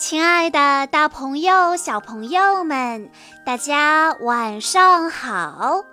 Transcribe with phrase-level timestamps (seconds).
[0.00, 3.10] 亲爱的，大朋友、小朋友们，
[3.44, 5.84] 大家晚上好！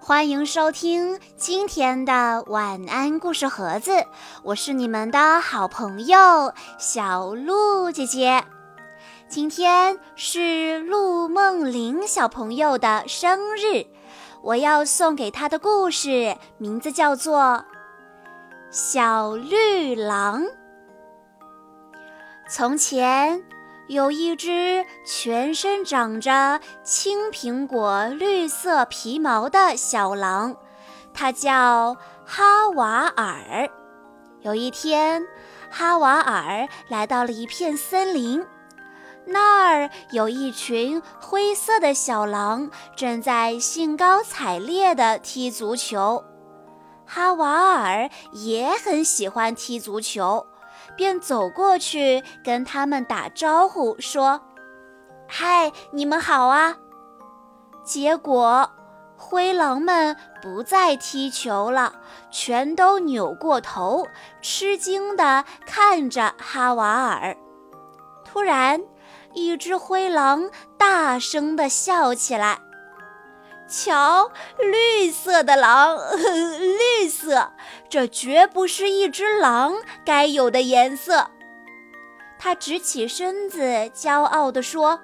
[0.00, 4.04] 欢迎收听今天的晚安故事盒子，
[4.42, 8.42] 我是你们的好朋友小鹿姐姐。
[9.28, 13.86] 今天是陆梦玲小朋友的生日，
[14.42, 17.40] 我要送给她的故事名字叫做
[18.72, 20.42] 《小绿狼》。
[22.48, 23.42] 从前。
[23.88, 30.56] 有一只全身长着青苹果绿色皮毛的小狼，
[31.12, 33.68] 它叫哈瓦尔。
[34.40, 35.26] 有一天，
[35.68, 38.46] 哈瓦尔来到了一片森林，
[39.26, 46.24] 那儿有一群灰色的小狼正在兴高采烈地踢足球。
[47.04, 50.46] 哈瓦尔也很喜欢踢足球。
[50.96, 54.40] 便走过去跟他们打招呼，说
[55.28, 56.76] ：“嗨，你们好啊！”
[57.84, 58.70] 结果，
[59.16, 61.94] 灰狼们不再踢球了，
[62.30, 64.06] 全都扭过头，
[64.40, 67.36] 吃惊地看着哈瓦尔。
[68.24, 68.80] 突然，
[69.34, 72.58] 一只灰狼大声地笑起来。
[73.72, 75.96] 瞧，绿色的狼，
[77.00, 77.52] 绿色，
[77.88, 79.72] 这绝不是一只狼
[80.04, 81.30] 该有的颜色。
[82.38, 83.62] 他直起身子，
[83.94, 85.00] 骄傲地说：“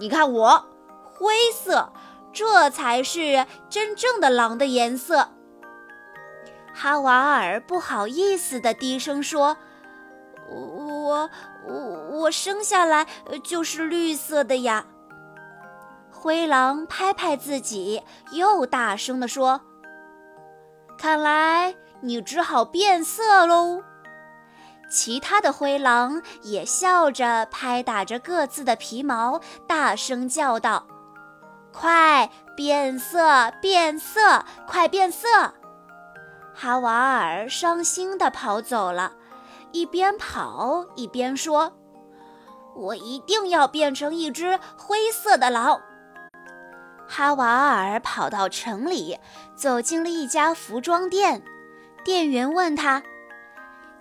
[0.00, 0.66] 你看我，
[1.12, 1.92] 灰色，
[2.32, 5.28] 这才是真正的狼的颜色。”
[6.74, 9.56] 哈瓦尔不好意思地低声说
[10.50, 11.30] ：“我，
[11.68, 13.06] 我，我生下来
[13.44, 14.86] 就是绿色的呀。”
[16.24, 19.60] 灰狼拍拍自己，又大声地说
[20.96, 23.82] ：“看来你只好变色喽。”
[24.90, 30.86] 其他的灰狼也笑着拍打着各自的皮毛，大声叫道
[31.70, 35.28] ：“快变色，变色，快变色！”
[36.56, 39.12] 哈瓦尔伤心地跑走了，
[39.72, 41.74] 一边跑一边说
[42.74, 45.82] ：“我一定要变成一只灰色的狼。”
[47.06, 49.18] 哈瓦尔跑到城里，
[49.54, 51.42] 走进了一家服装店。
[52.04, 53.02] 店员问他：“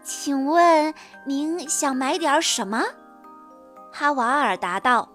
[0.03, 0.93] 请问
[1.25, 2.83] 您想买点什么？”
[3.91, 5.09] 哈瓦尔答道：“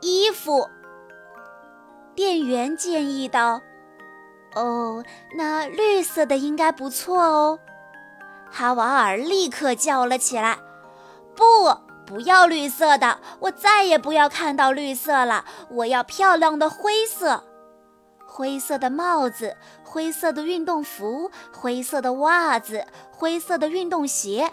[0.00, 0.68] 衣服。”
[2.16, 3.60] 店员建议道
[4.54, 5.04] ：“哦，
[5.36, 7.58] 那绿色的应该不错哦。”
[8.50, 10.58] 哈瓦尔立刻叫了起来
[11.36, 11.44] ：“不！”
[12.06, 15.44] 不要绿色的，我再也不要看到绿色了。
[15.70, 17.42] 我要漂亮的灰色，
[18.26, 24.50] 灰色的帽子，灰色的运动服，灰色的袜子，灰色的运动鞋。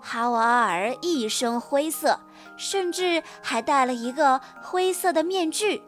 [0.00, 2.18] 哈瓦尔一身灰色，
[2.56, 5.82] 甚至还戴了一个灰色的面具。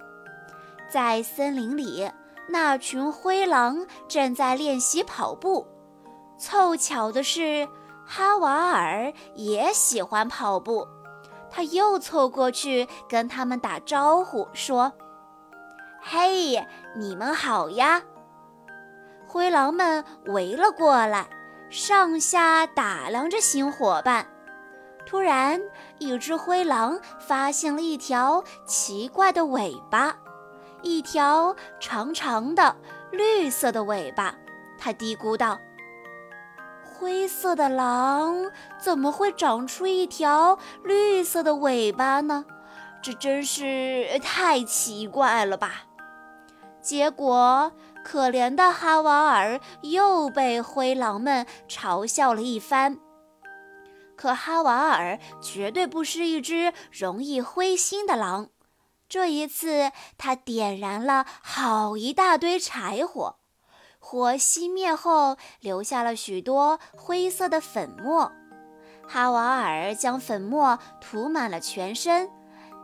[0.89, 2.09] 在森林里，
[2.49, 5.67] 那群灰狼正在练习跑步。
[6.39, 7.69] 凑巧的是。
[8.07, 10.87] 哈瓦尔也喜欢跑步，
[11.51, 14.93] 他又凑过去跟他们打招呼，说
[16.01, 16.65] ：“嘿，
[16.97, 18.03] 你们好呀！”
[19.27, 21.27] 灰狼们围了过来，
[21.71, 24.27] 上下打量着新伙伴。
[25.07, 25.61] 突然，
[25.99, 30.17] 一只灰狼发现了一条奇怪的尾巴，
[30.83, 32.77] 一条长长的
[33.11, 34.35] 绿色的尾巴。
[34.79, 35.59] 他嘀咕道。
[36.97, 42.45] 灰色的狼怎么会长出一条绿色的尾巴呢？
[43.03, 45.83] 这真是太奇怪了吧！
[46.81, 47.73] 结果，
[48.05, 52.99] 可怜的哈瓦尔又被灰狼们嘲笑了一番。
[54.17, 58.49] 可哈瓦尔绝对不是一只容易灰心的狼。
[59.09, 63.37] 这一次，他点燃了好一大堆柴火。
[64.07, 68.31] 火熄灭后，留下了许多灰色的粉末。
[69.09, 72.29] 哈瓦尔将粉末涂满了全身，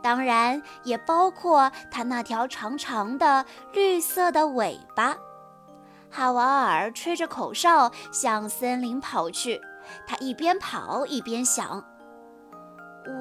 [0.01, 5.15] 当然也包括他那条长长的绿色的尾巴。
[6.09, 9.61] 哈瓦尔吹着口哨向森林跑去，
[10.07, 11.85] 他一边跑一边想：“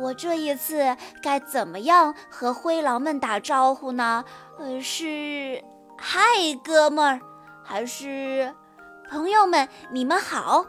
[0.00, 4.24] 我这一次该怎么样和灰狼们打招呼呢？
[4.58, 5.62] 呃，是
[5.98, 6.18] 嗨，
[6.64, 7.20] 哥们儿。”
[7.72, 8.52] 还是
[9.08, 10.66] 朋友们，你们好。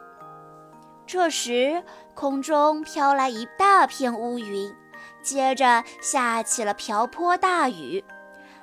[1.08, 1.84] 这时，
[2.14, 4.72] 空中飘来一大片乌云，
[5.24, 8.06] 接着下起了瓢泼大雨。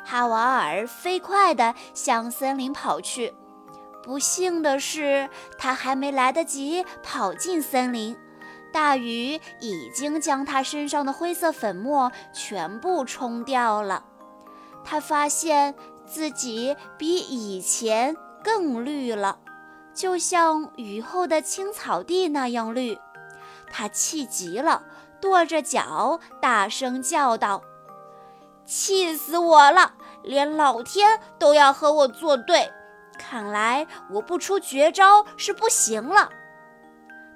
[0.05, 3.35] 哈瓦尔飞快地向森林跑去。
[4.05, 8.17] 不幸的是，他还没来得及跑进森林，
[8.73, 14.05] 大雨已经将他身上的灰色粉末全部冲掉了。
[14.85, 15.75] 他发现
[16.07, 18.17] 自己比以前
[18.49, 19.41] 更绿了，
[19.93, 22.99] 就像雨后的青草地那样绿。
[23.71, 24.85] 他气极了，
[25.21, 27.63] 跺着脚，大声叫道
[28.65, 29.93] ：“气死我了！
[30.23, 32.73] 连老天都要和我作对，
[33.19, 36.31] 看来我不出绝招是不行了。”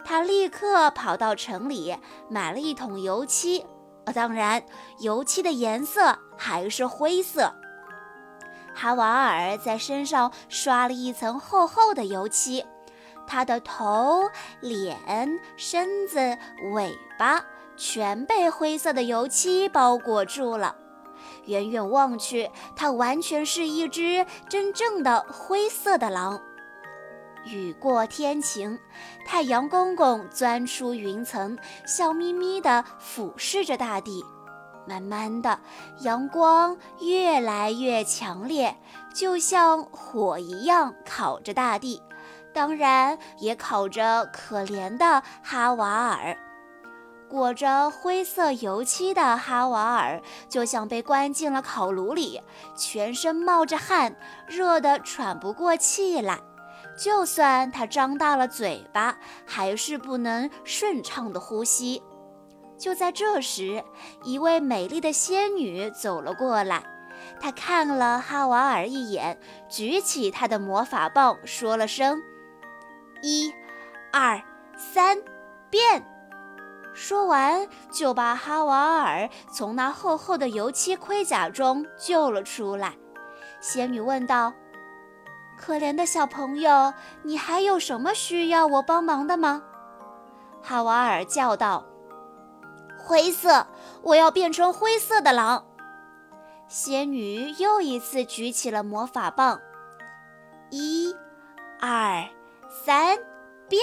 [0.03, 1.95] 他立刻跑到城里
[2.31, 3.67] 买了一桶油漆，
[4.15, 4.65] 当然，
[5.01, 7.55] 油漆的颜色还是灰色。
[8.75, 12.65] 哈瓦尔在身上刷了一层厚厚的油漆，
[13.27, 14.29] 他的头、
[14.61, 16.37] 脸、身子、
[16.73, 17.45] 尾巴
[17.77, 20.77] 全被灰色的油漆包裹住了。
[21.47, 26.41] 远远望去，它完全是一只真正的灰色的狼。
[27.45, 28.79] 雨过天晴，
[29.27, 34.25] 太阳公公钻出云层，笑眯眯地俯视着大地。
[34.87, 35.59] 慢慢的，
[36.01, 38.77] 阳光越来越强烈，
[39.15, 42.03] 就像火一样烤着大地，
[42.53, 46.37] 当然也烤着可怜的哈瓦尔。
[47.29, 50.21] 裹着灰色油漆的哈瓦尔
[50.51, 52.43] 就像被关进了烤炉里，
[52.77, 54.15] 全身冒着汗，
[54.47, 56.39] 热得喘不过气来。
[56.95, 62.03] 就算他张大了嘴巴，还是不能顺畅的呼吸。
[62.83, 63.85] 就在这时，
[64.25, 66.83] 一位美丽的仙女走了过来。
[67.41, 69.39] 她看了哈瓦尔一眼，
[69.69, 72.21] 举起她的魔法棒，说了声
[73.23, 73.55] ：“一、
[74.13, 74.43] 二、
[74.77, 75.17] 三，
[75.71, 76.05] 变！”
[76.93, 82.95] 说完，就把哈瓦尔从那厚厚的油漆盔甲中救了出来。
[83.61, 84.53] 仙女问道。
[85.57, 86.93] 可怜的小朋友，
[87.23, 89.63] 你还有什么需要我帮忙的吗？
[90.61, 91.87] 哈瓦尔叫道
[93.03, 93.67] ：“灰色，
[94.03, 95.67] 我要变成灰色的狼。”
[96.69, 99.61] 仙女又一次举起了魔法棒，
[100.71, 101.15] 一、
[101.79, 102.25] 二、
[102.85, 103.19] 三，
[103.69, 103.81] 变！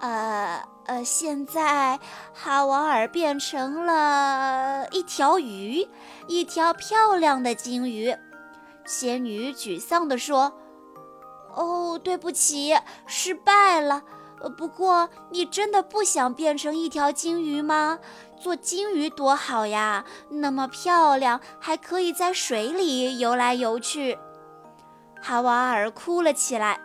[0.00, 1.98] 呃呃，现在
[2.32, 5.88] 哈瓦尔变成了一条鱼，
[6.28, 8.16] 一条漂亮的金鱼。
[8.84, 10.52] 仙女沮丧地说
[11.54, 12.74] ：“哦，对不起，
[13.06, 14.02] 失败了。
[14.56, 17.98] 不过，你真的不想变成一条金鱼吗？
[18.38, 24.18] 做金鱼多好呀，那么漂亮，还可以在水里游来游去。”
[25.20, 26.78] 哈瓦尔哭了起来：“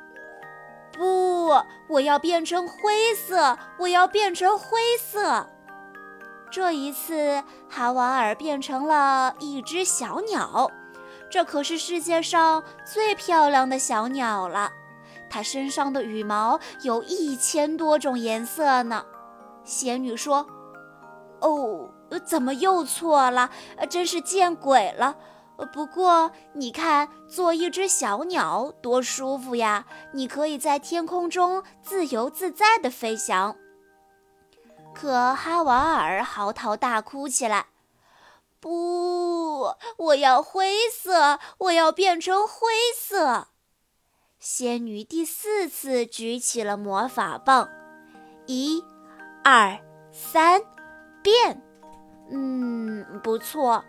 [0.94, 1.52] 不，
[1.90, 5.48] 我要变成灰色，我要变成灰色。”
[6.50, 10.72] 这一次，哈瓦尔变成了一只小鸟。
[11.30, 14.72] 这可是世界上最漂亮的小鸟了，
[15.32, 19.06] 它身上的羽毛有一千多种颜色呢。
[19.64, 20.46] 仙女说
[21.40, 21.90] ：“哦，
[22.26, 23.50] 怎么又错了？
[23.90, 25.16] 真是见鬼了！
[25.72, 29.86] 不过你看，做一只小鸟多舒服呀！
[30.12, 33.56] 你可以在天空中自由自在地飞翔。”
[34.94, 37.68] 可哈瓦尔嚎啕大哭起来。
[38.60, 43.48] 不，我要灰色，我要变成灰色。
[44.42, 47.70] 仙女第四次举起了魔法棒，
[48.48, 48.84] 一、
[49.44, 49.78] 二、
[50.12, 50.60] 三，
[51.22, 51.62] 变！
[52.32, 53.86] 嗯，不错，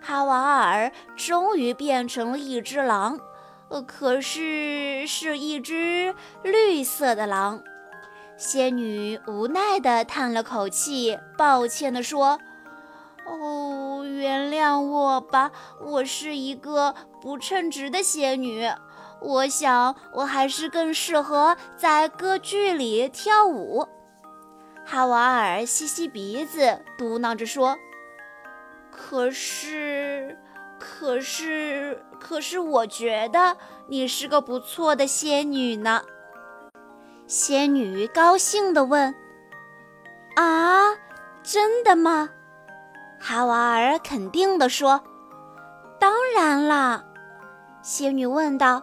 [0.00, 3.18] 哈瓦尔终于变成了一只狼，
[3.70, 6.14] 呃，可是是一只
[6.44, 7.60] 绿色的狼。
[8.36, 12.38] 仙女无奈地叹了口气，抱歉地说。
[13.26, 15.50] 哦，原谅我吧，
[15.84, 18.70] 我是一个不称职的仙女。
[19.20, 23.86] 我想，我还是更适合在歌剧里跳舞。
[24.84, 27.76] 哈瓦尔吸吸鼻子，嘟囔着说
[28.90, 30.38] ：“可是，
[30.78, 33.56] 可是，可是，我觉得
[33.88, 36.02] 你是个不错的仙女呢。”
[37.26, 39.14] 仙女高兴地问
[40.36, 40.94] ：“啊，
[41.42, 42.30] 真的吗？”
[43.20, 45.02] 哈瓦尔肯定地说
[46.00, 47.04] ：“当然啦。”
[47.82, 48.82] 仙女问道：“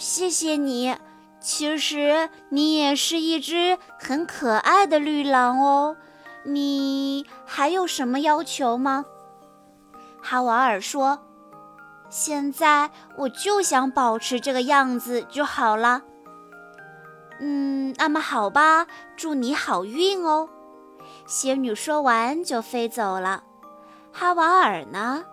[0.00, 0.96] 谢谢你，
[1.40, 5.98] 其实你也是一只很可爱的绿狼哦。
[6.44, 9.04] 你还有什么要求吗？”
[10.22, 11.18] 哈瓦尔说
[12.08, 16.02] ：“现在我就想保持这个样子就好了。”
[17.38, 20.48] 嗯，那么好吧，祝你好运哦。
[21.26, 23.44] 仙女说完就飞走了。
[24.10, 25.24] 哈瓦尔呢？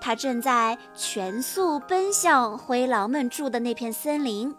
[0.00, 4.54] 他正在全速奔向灰狼们住的那片森林。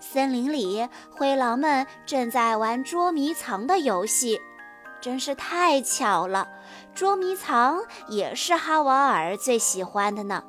[0.00, 4.40] 森林里灰狼们正在玩捉迷藏的游戏，
[5.00, 6.48] 真是太巧了。
[6.94, 10.42] 捉迷藏也是哈瓦尔最喜欢的呢。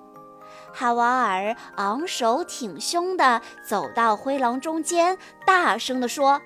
[0.74, 6.42] 哈瓦尔昂首挺胸地走到灰狼中间，大声地说：“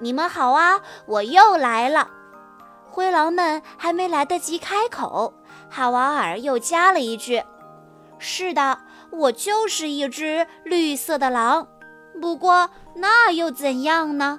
[0.00, 2.08] 你们好啊，我又来了。”
[2.90, 5.34] 灰狼们还没来得及开口，
[5.76, 7.42] 哈瓦尔又加了一句
[8.16, 8.78] ：“是的，
[9.10, 11.66] 我就是一只绿色的狼。
[12.22, 14.38] 不过那又怎样呢？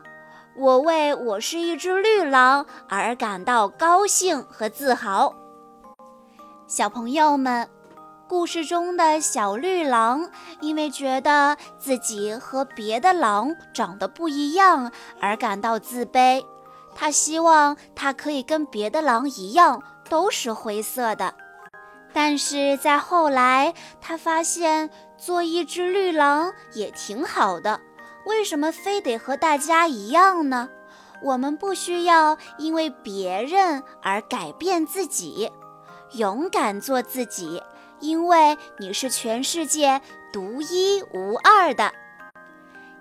[0.56, 5.36] 我为我是一只绿狼而感到高兴和自豪。”
[6.68, 7.68] 小朋友们，
[8.30, 14.89] 故事中的小绿狼因为觉得自己和别的狼长得不一样
[15.20, 16.46] 而感到自卑。
[16.96, 21.34] 他希望他可以跟别的狼一样，都是灰色的。
[22.14, 27.82] 但是在后来，他发现做一只绿狼也挺好的。
[28.26, 30.70] 为什么非得和大家一样呢？
[31.22, 35.52] 我们不需要因为别人而改变自己，
[36.14, 37.62] 勇敢做自己，
[38.00, 41.92] 因为你是全世界独一无二的。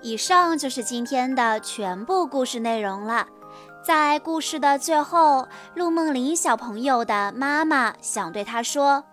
[0.01, 3.27] 以上就是今天的全部故事内容了。
[3.85, 9.05] 在故事的最后，陆梦玲小朋友的妈妈想对她说：“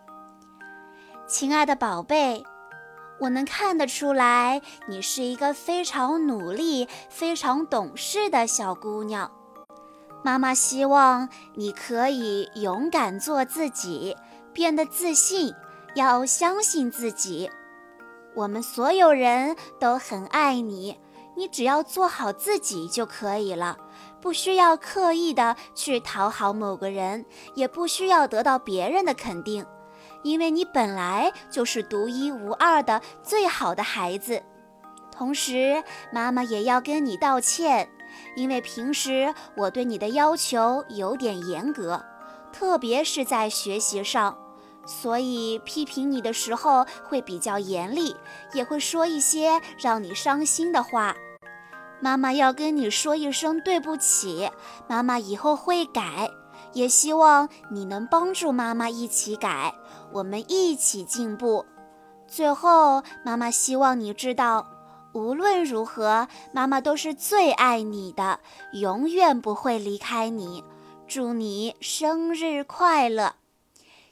[1.27, 2.45] 亲爱的宝贝，
[3.19, 9.29] 我能看得出来，你是一个非常努力、非常懂事的小姑娘。
[10.23, 14.15] 妈妈希望你可以勇敢做自己，
[14.53, 15.53] 变得自信，
[15.95, 17.51] 要相信自己。
[18.35, 20.97] 我们所有人都很爱你，
[21.35, 23.77] 你只要做好自己就可以了。”
[24.21, 27.25] 不需要刻意的去讨好某个人，
[27.55, 29.65] 也不需要得到别人的肯定，
[30.23, 34.41] 因为你本来就是独一无二的最好的孩子。
[35.11, 37.89] 同时，妈妈也要跟你道歉，
[38.35, 42.03] 因为平时我对你的要求有点严格，
[42.53, 44.37] 特别是在学习上，
[44.85, 48.15] 所以批评你的时候会比较严厉，
[48.53, 51.15] 也会说一些让你伤心的话。
[52.01, 54.49] 妈妈要跟你说一声对不起，
[54.87, 56.31] 妈妈以后会改，
[56.73, 59.75] 也希望你能帮助妈妈一起改，
[60.11, 61.65] 我们一起进步。
[62.27, 64.65] 最后，妈妈希望你知道，
[65.13, 68.39] 无论如何，妈妈都是最爱你的，
[68.73, 70.63] 永远不会离开你。
[71.07, 73.35] 祝你生日快乐！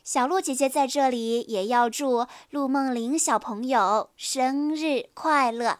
[0.03, 5.79] 小鹿姐姐在这里也要祝陆梦玲小朋友生日快乐。